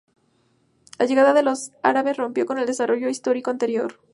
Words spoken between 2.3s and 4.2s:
con el desarrollo histórico anterior.